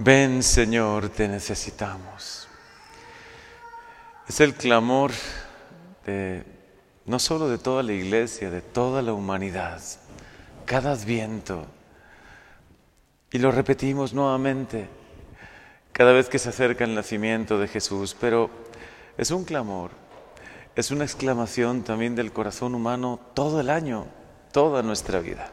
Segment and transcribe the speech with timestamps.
[0.00, 2.46] Ven Señor, te necesitamos.
[4.28, 5.10] Es el clamor
[6.06, 6.44] de
[7.04, 9.82] no solo de toda la iglesia, de toda la humanidad,
[10.66, 11.66] cada adviento.
[13.32, 14.88] Y lo repetimos nuevamente
[15.90, 18.50] cada vez que se acerca el nacimiento de Jesús, pero
[19.16, 19.90] es un clamor,
[20.76, 24.06] es una exclamación también del corazón humano todo el año,
[24.52, 25.50] toda nuestra vida.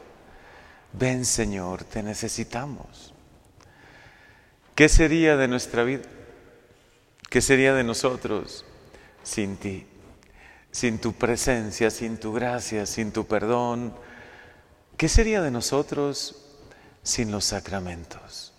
[0.92, 3.15] Ven Señor, te necesitamos.
[4.76, 6.02] ¿Qué sería de nuestra vida?
[7.30, 8.66] ¿Qué sería de nosotros
[9.22, 9.86] sin ti?
[10.70, 13.94] Sin tu presencia, sin tu gracia, sin tu perdón.
[14.98, 16.44] ¿Qué sería de nosotros
[17.02, 18.52] sin los sacramentos?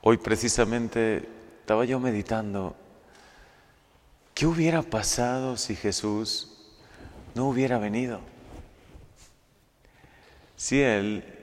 [0.00, 1.28] Hoy precisamente
[1.60, 2.74] estaba yo meditando,
[4.32, 6.56] ¿qué hubiera pasado si Jesús
[7.34, 8.22] no hubiera venido?
[10.56, 11.41] Si Él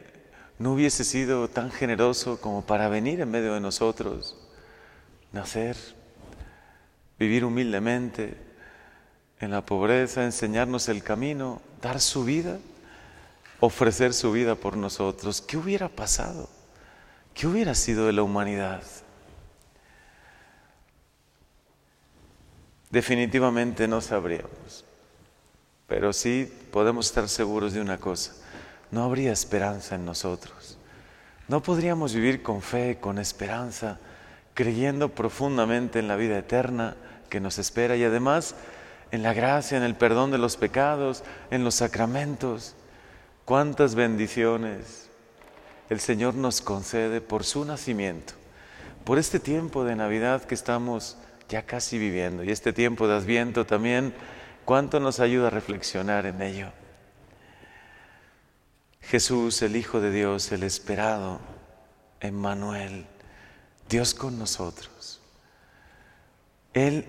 [0.59, 4.37] no hubiese sido tan generoso como para venir en medio de nosotros,
[5.31, 5.77] nacer,
[7.17, 8.37] vivir humildemente
[9.39, 12.59] en la pobreza, enseñarnos el camino, dar su vida,
[13.61, 15.41] ofrecer su vida por nosotros.
[15.41, 16.49] ¿Qué hubiera pasado?
[17.33, 18.83] ¿Qué hubiera sido de la humanidad?
[22.89, 24.83] Definitivamente no sabríamos,
[25.87, 28.33] pero sí podemos estar seguros de una cosa
[28.91, 30.77] no habría esperanza en nosotros.
[31.47, 33.97] No podríamos vivir con fe, con esperanza,
[34.53, 36.95] creyendo profundamente en la vida eterna
[37.29, 38.55] que nos espera y además
[39.11, 42.75] en la gracia, en el perdón de los pecados, en los sacramentos.
[43.45, 45.09] Cuántas bendiciones
[45.89, 48.33] el Señor nos concede por su nacimiento,
[49.05, 51.17] por este tiempo de Navidad que estamos
[51.47, 54.13] ya casi viviendo y este tiempo de Adviento también,
[54.65, 56.67] cuánto nos ayuda a reflexionar en ello.
[59.01, 61.39] Jesús, el Hijo de Dios, el esperado,
[62.19, 63.05] Emmanuel,
[63.89, 65.19] Dios con nosotros.
[66.73, 67.05] Él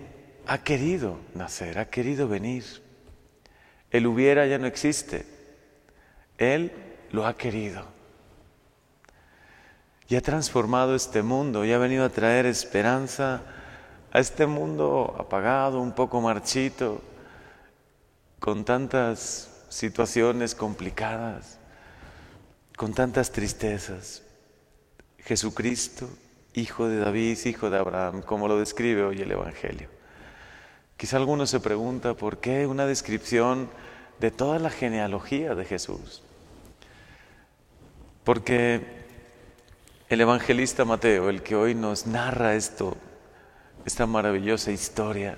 [0.47, 2.65] ha querido nacer, ha querido venir.
[3.91, 5.25] El hubiera ya no existe.
[6.37, 6.71] Él
[7.11, 7.85] lo ha querido.
[10.07, 13.43] Y ha transformado este mundo y ha venido a traer esperanza
[14.11, 17.01] a este mundo apagado, un poco marchito,
[18.39, 21.60] con tantas situaciones complicadas
[22.81, 24.23] con tantas tristezas.
[25.19, 26.09] Jesucristo,
[26.55, 29.87] hijo de David, hijo de Abraham, como lo describe hoy el Evangelio.
[30.97, 33.69] Quizá alguno se pregunta por qué una descripción
[34.19, 36.23] de toda la genealogía de Jesús.
[38.23, 38.81] Porque
[40.09, 42.97] el evangelista Mateo, el que hoy nos narra esto,
[43.85, 45.37] esta maravillosa historia,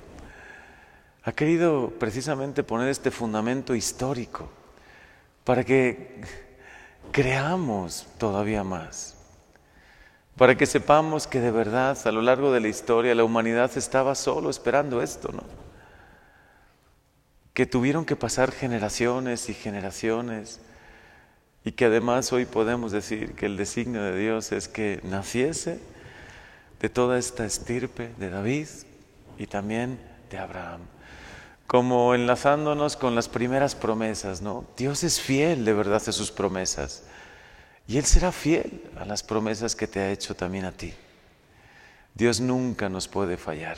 [1.23, 4.49] ha querido precisamente poner este fundamento histórico
[5.43, 6.23] para que
[7.11, 9.15] creamos todavía más,
[10.37, 14.15] para que sepamos que de verdad a lo largo de la historia la humanidad estaba
[14.15, 15.43] solo esperando esto, ¿no?
[17.53, 20.59] Que tuvieron que pasar generaciones y generaciones
[21.63, 25.79] y que además hoy podemos decir que el designio de Dios es que naciese
[26.79, 28.67] de toda esta estirpe de David
[29.37, 29.99] y también
[30.31, 30.81] de Abraham
[31.67, 34.65] como enlazándonos con las primeras promesas, ¿no?
[34.77, 37.03] Dios es fiel de verdad a sus promesas
[37.87, 40.93] y Él será fiel a las promesas que te ha hecho también a ti.
[42.13, 43.77] Dios nunca nos puede fallar.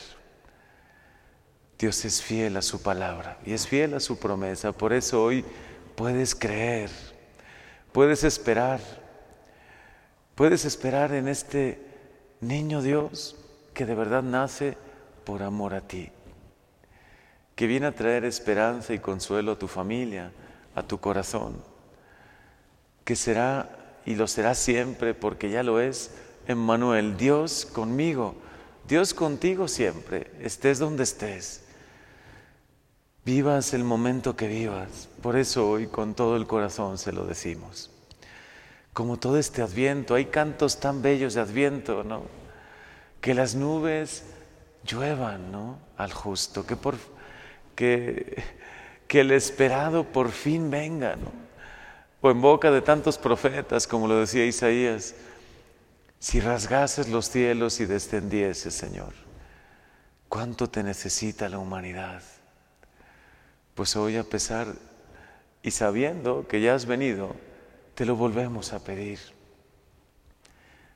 [1.80, 4.72] Dios es fiel a su palabra y es fiel a su promesa.
[4.72, 5.46] Por eso hoy
[5.96, 6.90] puedes creer,
[7.92, 8.80] puedes esperar,
[10.36, 11.82] puedes esperar en este
[12.42, 13.36] niño Dios
[13.74, 14.78] que de verdad nace
[15.24, 16.12] por amor a ti
[17.56, 20.32] que viene a traer esperanza y consuelo a tu familia,
[20.76, 21.56] a tu corazón,
[23.04, 26.12] que será y lo será siempre porque ya lo es,
[26.48, 28.36] Emmanuel, Dios conmigo,
[28.88, 31.64] Dios contigo siempre, estés donde estés.
[33.24, 35.10] Vivas el momento que vivas.
[35.24, 37.90] Por eso hoy con todo el corazón se lo decimos.
[38.94, 42.24] Como todo este adviento, hay cantos tan bellos de adviento, ¿no?
[43.22, 44.26] Que las nubes
[44.84, 45.80] lluevan, ¿no?
[45.98, 46.96] Al justo, que por
[47.76, 48.44] que,
[49.08, 51.32] que el esperado por fin venga, ¿no?
[52.22, 55.14] O en boca de tantos profetas, como lo decía Isaías,
[56.20, 59.14] si rasgases los cielos y descendieses, Señor,
[60.28, 62.24] ¿cuánto te necesita la humanidad?
[63.76, 64.74] Pues hoy a pesar
[65.62, 67.36] y sabiendo que ya has venido,
[67.94, 69.20] te lo volvemos a pedir.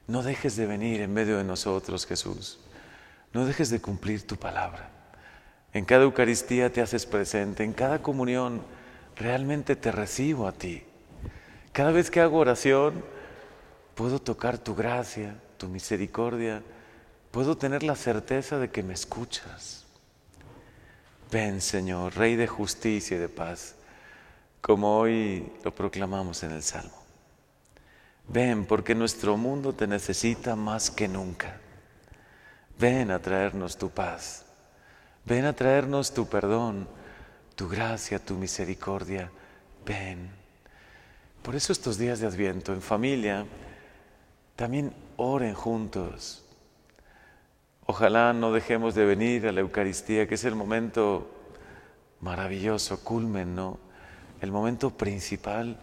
[0.07, 2.59] No dejes de venir en medio de nosotros, Jesús.
[3.33, 4.89] No dejes de cumplir tu palabra.
[5.73, 8.61] En cada Eucaristía te haces presente, en cada comunión
[9.15, 10.83] realmente te recibo a ti.
[11.71, 13.03] Cada vez que hago oración,
[13.95, 16.63] puedo tocar tu gracia, tu misericordia,
[17.31, 19.85] puedo tener la certeza de que me escuchas.
[21.31, 23.75] Ven, Señor, Rey de justicia y de paz,
[24.61, 26.97] como hoy lo proclamamos en el Salmo.
[28.27, 31.59] Ven, porque nuestro mundo te necesita más que nunca.
[32.79, 34.45] Ven a traernos tu paz.
[35.25, 36.87] Ven a traernos tu perdón,
[37.55, 39.31] tu gracia, tu misericordia.
[39.85, 40.31] Ven.
[41.41, 43.45] Por eso estos días de Adviento en familia,
[44.55, 46.43] también oren juntos.
[47.85, 51.29] Ojalá no dejemos de venir a la Eucaristía, que es el momento
[52.21, 53.79] maravilloso, culmen, ¿no?
[54.41, 55.79] El momento principal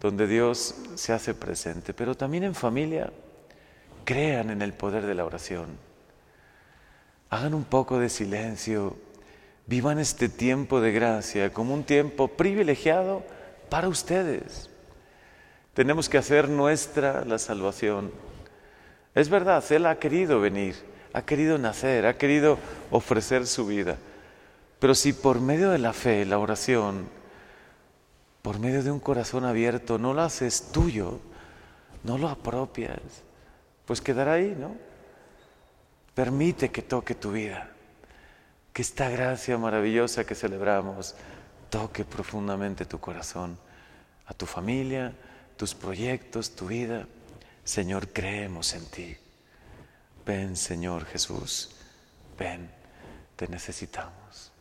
[0.00, 1.94] donde Dios se hace presente.
[1.94, 3.12] Pero también en familia,
[4.04, 5.83] crean en el poder de la oración.
[7.34, 8.96] Hagan un poco de silencio,
[9.66, 13.24] vivan este tiempo de gracia como un tiempo privilegiado
[13.68, 14.70] para ustedes.
[15.72, 18.12] Tenemos que hacer nuestra la salvación.
[19.16, 20.76] Es verdad, Él ha querido venir,
[21.12, 22.56] ha querido nacer, ha querido
[22.92, 23.96] ofrecer su vida.
[24.78, 27.08] Pero si por medio de la fe, la oración,
[28.42, 31.18] por medio de un corazón abierto, no lo haces tuyo,
[32.04, 33.00] no lo apropias,
[33.86, 34.93] pues quedará ahí, ¿no?
[36.14, 37.70] Permite que toque tu vida,
[38.72, 41.14] que esta gracia maravillosa que celebramos
[41.70, 43.58] toque profundamente tu corazón,
[44.26, 45.12] a tu familia,
[45.56, 47.06] tus proyectos, tu vida.
[47.64, 49.16] Señor, creemos en ti.
[50.24, 51.76] Ven, Señor Jesús,
[52.38, 52.70] ven,
[53.36, 54.53] te necesitamos.